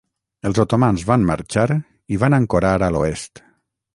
[0.49, 1.67] El otomans van marxar
[2.15, 3.45] i van ancorar a l'oest.